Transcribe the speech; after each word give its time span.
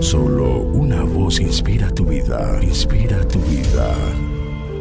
Solo 0.00 0.60
una 0.60 1.02
voz 1.02 1.40
inspira 1.40 1.90
tu 1.90 2.04
vida, 2.04 2.58
inspira 2.62 3.26
tu 3.26 3.38
vida. 3.40 3.94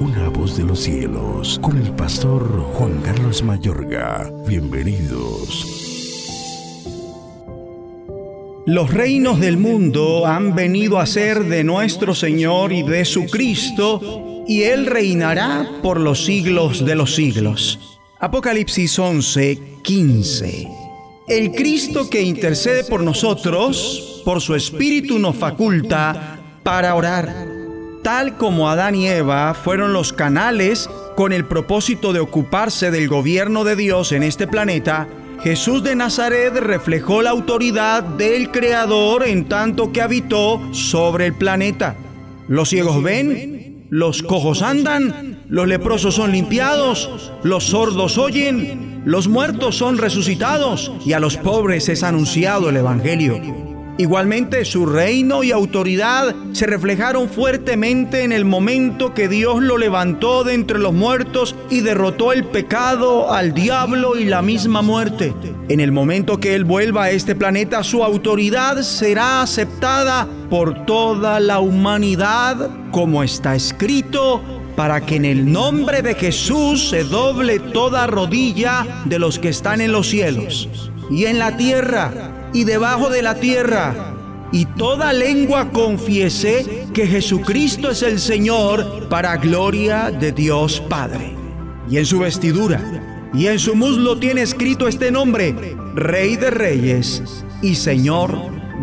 Una 0.00 0.28
voz 0.28 0.56
de 0.56 0.64
los 0.64 0.80
cielos, 0.80 1.58
con 1.62 1.76
el 1.78 1.92
pastor 1.92 2.44
Juan 2.74 3.00
Carlos 3.02 3.42
Mayorga. 3.42 4.32
Bienvenidos. 4.46 5.82
Los 8.66 8.92
reinos 8.92 9.40
del 9.40 9.56
mundo 9.56 10.26
han 10.26 10.54
venido 10.54 10.98
a 10.98 11.06
ser 11.06 11.44
de 11.44 11.64
nuestro 11.64 12.14
Señor 12.14 12.72
y 12.72 12.82
de 12.82 13.04
su 13.04 13.26
Cristo, 13.26 14.44
y 14.46 14.62
Él 14.62 14.86
reinará 14.86 15.68
por 15.82 16.00
los 16.00 16.24
siglos 16.24 16.84
de 16.84 16.94
los 16.94 17.14
siglos. 17.14 18.00
Apocalipsis 18.20 18.98
11, 18.98 19.58
15. 19.82 20.81
El 21.28 21.52
Cristo 21.52 22.10
que 22.10 22.22
intercede 22.22 22.82
por 22.84 23.02
nosotros, 23.02 24.22
por 24.24 24.40
su 24.40 24.56
Espíritu 24.56 25.20
nos 25.20 25.36
faculta 25.36 26.40
para 26.64 26.94
orar. 26.96 27.46
Tal 28.02 28.36
como 28.36 28.68
Adán 28.68 28.96
y 28.96 29.06
Eva 29.06 29.54
fueron 29.54 29.92
los 29.92 30.12
canales 30.12 30.90
con 31.14 31.32
el 31.32 31.44
propósito 31.44 32.12
de 32.12 32.18
ocuparse 32.18 32.90
del 32.90 33.08
gobierno 33.08 33.62
de 33.62 33.76
Dios 33.76 34.10
en 34.10 34.24
este 34.24 34.48
planeta, 34.48 35.08
Jesús 35.44 35.84
de 35.84 35.94
Nazaret 35.94 36.54
reflejó 36.54 37.22
la 37.22 37.30
autoridad 37.30 38.02
del 38.02 38.50
Creador 38.50 39.26
en 39.26 39.48
tanto 39.48 39.92
que 39.92 40.02
habitó 40.02 40.60
sobre 40.72 41.26
el 41.26 41.34
planeta. 41.34 41.96
Los 42.48 42.70
ciegos 42.70 43.02
ven, 43.02 43.86
los 43.90 44.22
cojos 44.22 44.62
andan, 44.62 45.44
los 45.48 45.68
leprosos 45.68 46.14
son 46.16 46.32
limpiados, 46.32 47.32
los 47.42 47.64
sordos 47.64 48.18
oyen, 48.18 48.91
los 49.04 49.28
muertos 49.28 49.76
son 49.76 49.98
resucitados 49.98 50.92
y 51.04 51.12
a 51.12 51.20
los 51.20 51.36
pobres 51.36 51.88
es 51.88 52.02
anunciado 52.02 52.68
el 52.68 52.76
Evangelio. 52.76 53.40
Igualmente 53.98 54.64
su 54.64 54.86
reino 54.86 55.44
y 55.44 55.52
autoridad 55.52 56.34
se 56.52 56.66
reflejaron 56.66 57.28
fuertemente 57.28 58.24
en 58.24 58.32
el 58.32 58.44
momento 58.44 59.12
que 59.12 59.28
Dios 59.28 59.62
lo 59.62 59.76
levantó 59.76 60.44
de 60.44 60.54
entre 60.54 60.78
los 60.78 60.94
muertos 60.94 61.54
y 61.68 61.80
derrotó 61.80 62.32
el 62.32 62.44
pecado, 62.44 63.32
al 63.32 63.52
diablo 63.52 64.18
y 64.18 64.24
la 64.24 64.40
misma 64.40 64.80
muerte. 64.80 65.34
En 65.68 65.80
el 65.80 65.92
momento 65.92 66.40
que 66.40 66.54
Él 66.54 66.64
vuelva 66.64 67.04
a 67.04 67.10
este 67.10 67.34
planeta, 67.34 67.84
su 67.84 68.02
autoridad 68.02 68.80
será 68.82 69.42
aceptada 69.42 70.26
por 70.48 70.86
toda 70.86 71.38
la 71.38 71.60
humanidad, 71.60 72.70
como 72.90 73.22
está 73.22 73.54
escrito, 73.54 74.42
para 74.76 75.04
que 75.04 75.16
en 75.16 75.24
el 75.24 75.50
nombre 75.50 76.02
de 76.02 76.14
Jesús 76.14 76.88
se 76.88 77.04
doble 77.04 77.58
toda 77.58 78.06
rodilla 78.06 79.02
de 79.04 79.18
los 79.18 79.38
que 79.38 79.48
están 79.48 79.80
en 79.80 79.92
los 79.92 80.08
cielos 80.08 80.90
y 81.10 81.26
en 81.26 81.38
la 81.38 81.56
tierra 81.56 82.50
y 82.52 82.64
debajo 82.64 83.08
de 83.08 83.22
la 83.22 83.36
tierra, 83.36 84.14
y 84.52 84.66
toda 84.66 85.12
lengua 85.12 85.70
confiese 85.70 86.86
que 86.92 87.06
Jesucristo 87.06 87.90
es 87.90 88.02
el 88.02 88.20
Señor 88.20 89.08
para 89.08 89.38
gloria 89.38 90.10
de 90.10 90.32
Dios 90.32 90.82
Padre. 90.88 91.34
Y 91.88 91.96
en 91.96 92.06
su 92.06 92.18
vestidura 92.18 93.30
y 93.34 93.46
en 93.46 93.58
su 93.58 93.74
muslo 93.74 94.18
tiene 94.18 94.42
escrito 94.42 94.86
este 94.86 95.10
nombre, 95.10 95.54
Rey 95.94 96.36
de 96.36 96.50
Reyes 96.50 97.44
y 97.62 97.74
Señor 97.74 98.36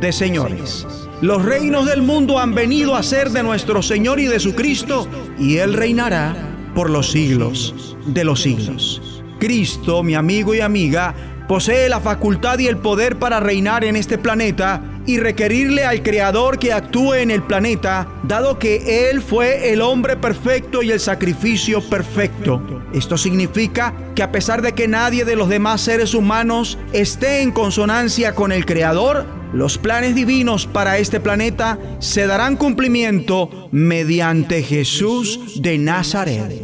de 0.00 0.12
Señores. 0.12 0.86
Los 1.24 1.42
reinos 1.42 1.86
del 1.86 2.02
mundo 2.02 2.38
han 2.38 2.54
venido 2.54 2.94
a 2.94 3.02
ser 3.02 3.30
de 3.30 3.42
nuestro 3.42 3.80
Señor 3.80 4.20
y 4.20 4.26
de 4.26 4.38
su 4.38 4.54
Cristo, 4.54 5.08
y 5.38 5.56
Él 5.56 5.72
reinará 5.72 6.36
por 6.74 6.90
los 6.90 7.12
siglos 7.12 7.96
de 8.04 8.24
los 8.24 8.42
siglos. 8.42 9.22
Cristo, 9.40 10.02
mi 10.02 10.14
amigo 10.14 10.54
y 10.54 10.60
amiga, 10.60 11.14
posee 11.48 11.88
la 11.88 12.00
facultad 12.00 12.58
y 12.58 12.66
el 12.66 12.76
poder 12.76 13.18
para 13.18 13.40
reinar 13.40 13.86
en 13.86 13.96
este 13.96 14.18
planeta 14.18 14.82
y 15.06 15.18
requerirle 15.18 15.86
al 15.86 16.02
Creador 16.02 16.58
que 16.58 16.74
actúe 16.74 17.14
en 17.14 17.30
el 17.30 17.42
planeta, 17.42 18.06
dado 18.24 18.58
que 18.58 19.08
Él 19.08 19.22
fue 19.22 19.72
el 19.72 19.80
hombre 19.80 20.16
perfecto 20.16 20.82
y 20.82 20.90
el 20.90 21.00
sacrificio 21.00 21.80
perfecto. 21.88 22.60
Esto 22.92 23.16
significa 23.16 23.94
que 24.14 24.22
a 24.22 24.30
pesar 24.30 24.60
de 24.60 24.74
que 24.74 24.88
nadie 24.88 25.24
de 25.24 25.36
los 25.36 25.48
demás 25.48 25.80
seres 25.80 26.12
humanos 26.12 26.76
esté 26.92 27.40
en 27.40 27.50
consonancia 27.50 28.34
con 28.34 28.52
el 28.52 28.66
Creador, 28.66 29.42
los 29.54 29.78
planes 29.78 30.16
divinos 30.16 30.66
para 30.66 30.98
este 30.98 31.20
planeta 31.20 31.78
se 32.00 32.26
darán 32.26 32.56
cumplimiento 32.56 33.68
mediante 33.70 34.64
Jesús 34.64 35.62
de 35.62 35.78
Nazaret. 35.78 36.60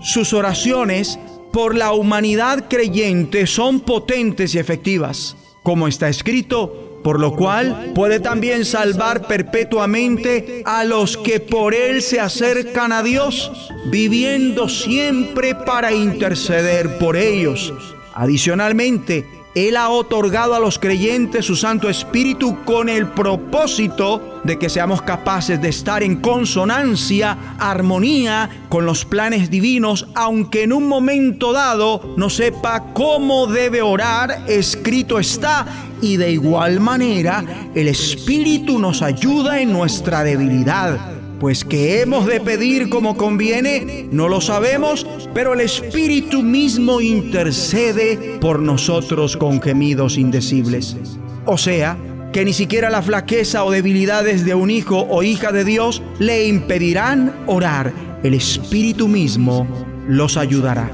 Sus 0.00 0.32
oraciones 0.32 1.18
por 1.52 1.76
la 1.76 1.92
humanidad 1.92 2.68
creyente 2.68 3.46
son 3.46 3.78
potentes 3.78 4.52
y 4.56 4.58
efectivas, 4.58 5.36
como 5.62 5.86
está 5.86 6.08
escrito, 6.08 7.00
por 7.04 7.20
lo 7.20 7.36
cual 7.36 7.92
puede 7.94 8.18
también 8.18 8.64
salvar 8.64 9.28
perpetuamente 9.28 10.62
a 10.64 10.82
los 10.82 11.16
que 11.16 11.38
por 11.38 11.72
él 11.72 12.02
se 12.02 12.18
acercan 12.18 12.90
a 12.90 13.04
Dios, 13.04 13.70
viviendo 13.86 14.68
siempre 14.68 15.54
para 15.54 15.92
interceder 15.92 16.98
por 16.98 17.16
ellos. 17.16 17.72
Adicionalmente, 18.12 19.24
él 19.54 19.76
ha 19.76 19.88
otorgado 19.88 20.54
a 20.54 20.60
los 20.60 20.78
creyentes 20.78 21.46
su 21.46 21.56
Santo 21.56 21.88
Espíritu 21.88 22.64
con 22.64 22.88
el 22.88 23.06
propósito 23.08 24.33
de 24.44 24.58
que 24.58 24.68
seamos 24.68 25.02
capaces 25.02 25.60
de 25.60 25.68
estar 25.68 26.02
en 26.02 26.16
consonancia, 26.16 27.56
armonía 27.58 28.48
con 28.68 28.86
los 28.86 29.04
planes 29.04 29.50
divinos, 29.50 30.06
aunque 30.14 30.62
en 30.62 30.72
un 30.72 30.86
momento 30.86 31.52
dado 31.52 32.14
no 32.16 32.30
sepa 32.30 32.92
cómo 32.92 33.46
debe 33.46 33.82
orar, 33.82 34.44
escrito 34.46 35.18
está, 35.18 35.66
y 36.00 36.16
de 36.16 36.32
igual 36.32 36.80
manera 36.80 37.44
el 37.74 37.88
Espíritu 37.88 38.78
nos 38.78 39.02
ayuda 39.02 39.60
en 39.60 39.72
nuestra 39.72 40.22
debilidad 40.22 41.14
pues 41.44 41.64
que 41.64 42.00
hemos 42.00 42.26
de 42.26 42.40
pedir 42.40 42.88
como 42.88 43.18
conviene, 43.18 44.08
no 44.10 44.28
lo 44.28 44.40
sabemos, 44.40 45.06
pero 45.34 45.52
el 45.52 45.60
Espíritu 45.60 46.42
mismo 46.42 47.02
intercede 47.02 48.38
por 48.40 48.60
nosotros 48.60 49.36
con 49.36 49.60
gemidos 49.60 50.16
indecibles. 50.16 50.96
O 51.44 51.58
sea, 51.58 51.98
que 52.34 52.44
ni 52.44 52.52
siquiera 52.52 52.90
la 52.90 53.00
flaqueza 53.00 53.62
o 53.62 53.70
debilidades 53.70 54.44
de 54.44 54.56
un 54.56 54.68
hijo 54.68 55.06
o 55.08 55.22
hija 55.22 55.52
de 55.52 55.64
Dios 55.64 56.02
le 56.18 56.48
impedirán 56.48 57.32
orar. 57.46 57.92
El 58.24 58.34
Espíritu 58.34 59.06
mismo 59.06 59.68
los 60.08 60.36
ayudará. 60.36 60.90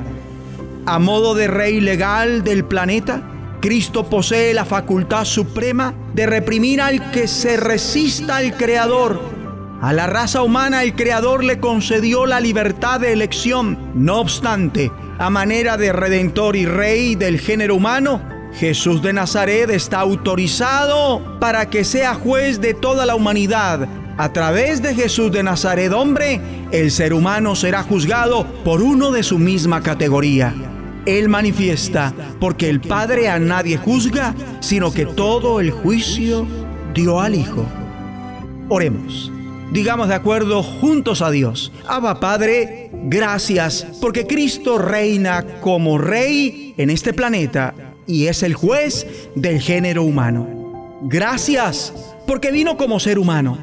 A 0.85 0.99
modo 0.99 1.35
de 1.35 1.49
rey 1.49 1.81
legal 1.81 2.45
del 2.45 2.67
planeta, 2.67 3.23
Cristo 3.63 4.11
posee 4.11 4.53
la 4.53 4.67
facultad 4.67 5.25
suprema 5.25 5.95
de 6.13 6.27
reprimir 6.27 6.83
al 6.83 7.11
que 7.11 7.27
se 7.27 7.57
resista 7.57 8.37
al 8.37 8.55
Creador 8.59 9.41
a 9.81 9.95
la 9.95 10.07
raza 10.07 10.43
humana 10.43 10.83
el 10.83 10.95
Creador 10.95 11.43
le 11.43 11.59
concedió 11.59 12.27
la 12.27 12.39
libertad 12.39 13.01
de 13.01 13.15
elección. 13.15 13.79
No 13.95 14.21
obstante, 14.21 14.93
a 15.19 15.31
manera 15.31 15.79
de 15.79 15.91
redentor 15.91 16.55
y 16.55 16.67
rey 16.67 17.15
del 17.15 17.41
género 17.41 17.77
humano, 17.77 18.21
Jesús 18.55 19.01
de 19.03 19.13
Nazaret 19.13 19.71
está 19.71 20.01
autorizado 20.01 21.39
para 21.41 21.71
que 21.71 21.85
sea 21.85 22.15
juez 22.15 22.61
de 22.61 22.75
toda 22.75 23.07
la 23.07 23.15
humanidad. 23.15 23.89
A 24.19 24.33
través 24.33 24.83
de 24.83 24.95
Jesús 24.95 25.33
de 25.33 25.43
Nazaret, 25.43 25.93
hombre, 25.93 26.41
el 26.73 26.91
ser 26.91 27.15
humano 27.15 27.55
será 27.55 27.83
juzgado 27.83 28.47
por 28.65 28.83
uno 28.83 29.13
de 29.13 29.23
su 29.23 29.39
misma 29.39 29.83
categoría. 29.83 30.55
Él 31.07 31.29
manifiesta, 31.29 32.13
porque 32.39 32.69
el 32.69 32.81
Padre 32.81 33.29
a 33.29 33.39
nadie 33.39 33.79
juzga, 33.79 34.35
sino 34.61 34.93
que 34.93 35.07
todo 35.07 35.61
el 35.61 35.71
juicio 35.71 36.47
dio 36.93 37.21
al 37.21 37.35
Hijo. 37.35 37.65
Oremos 38.69 39.33
digamos 39.71 40.09
de 40.09 40.15
acuerdo 40.15 40.63
juntos 40.63 41.23
a 41.23 41.31
Dios. 41.31 41.73
Abba 41.87 42.21
Padre, 42.21 42.91
gracias 43.05 43.87
porque 44.01 44.27
Cristo 44.27 44.79
reina 44.79 45.45
como 45.61 45.99
rey 45.99 46.70
en 46.83 46.91
este 46.91 47.13
planeta 47.13 47.75
y 48.07 48.27
es 48.27 48.43
el 48.43 48.55
juez 48.55 49.07
del 49.35 49.61
género 49.61 50.03
humano. 50.03 50.99
Gracias 51.03 51.93
porque 52.27 52.51
vino 52.51 52.77
como 52.77 53.01
ser 53.01 53.19
humano 53.19 53.59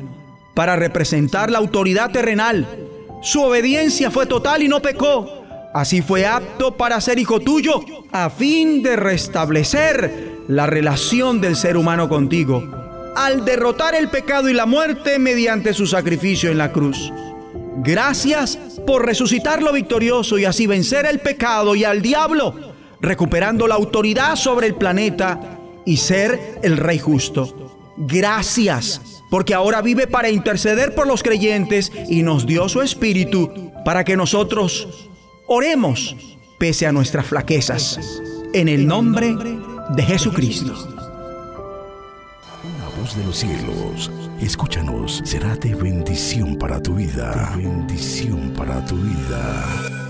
para 0.53 0.75
representar 0.75 1.49
la 1.49 1.57
autoridad 1.57 2.11
terrenal. 2.11 2.65
Su 3.21 3.41
obediencia 3.41 4.11
fue 4.11 4.25
total 4.25 4.63
y 4.63 4.67
no 4.67 4.81
pecó. 4.81 5.43
Así 5.73 6.01
fue 6.01 6.25
apto 6.25 6.77
para 6.77 7.01
ser 7.01 7.19
hijo 7.19 7.39
tuyo 7.39 7.81
a 8.11 8.29
fin 8.29 8.83
de 8.83 8.95
restablecer 8.95 10.37
la 10.47 10.65
relación 10.65 11.41
del 11.41 11.55
ser 11.55 11.77
humano 11.77 12.09
contigo 12.09 12.63
al 13.15 13.43
derrotar 13.45 13.95
el 13.95 14.09
pecado 14.09 14.47
y 14.47 14.53
la 14.53 14.67
muerte 14.67 15.17
mediante 15.17 15.73
su 15.73 15.87
sacrificio 15.87 16.51
en 16.51 16.59
la 16.59 16.71
cruz. 16.71 17.11
Gracias 17.77 18.57
por 18.85 19.05
resucitarlo 19.05 19.73
victorioso 19.73 20.37
y 20.37 20.45
así 20.45 20.67
vencer 20.67 21.07
el 21.07 21.19
pecado 21.19 21.75
y 21.75 21.83
al 21.83 22.03
diablo, 22.03 22.66
recuperando 23.01 23.67
la 23.67 23.75
autoridad 23.75 24.35
sobre 24.35 24.67
el 24.67 24.75
planeta 24.75 25.59
y 25.85 25.97
ser 25.97 26.59
el 26.63 26.77
Rey 26.77 26.99
justo. 26.99 27.93
Gracias 27.97 29.01
porque 29.29 29.53
ahora 29.53 29.81
vive 29.81 30.07
para 30.07 30.29
interceder 30.29 30.95
por 30.95 31.07
los 31.07 31.23
creyentes 31.23 31.91
y 32.09 32.23
nos 32.23 32.45
dio 32.45 32.69
su 32.69 32.81
espíritu 32.81 33.71
para 33.83 34.03
que 34.03 34.15
nosotros 34.15 35.09
oremos 35.47 36.15
pese 36.57 36.87
a 36.87 36.91
nuestras 36.91 37.25
flaquezas. 37.25 37.99
En 38.53 38.69
el 38.69 38.87
nombre 38.87 39.35
de 39.95 40.03
Jesucristo 40.03 40.97
voz 42.97 43.15
de 43.15 43.23
los 43.23 43.37
cielos. 43.37 44.11
Escúchanos, 44.39 45.21
será 45.25 45.55
de 45.55 45.75
bendición 45.75 46.57
para 46.57 46.81
tu 46.81 46.95
vida. 46.95 47.53
bendición 47.55 48.53
para 48.55 48.83
tu 48.85 48.95
vida. 48.95 50.06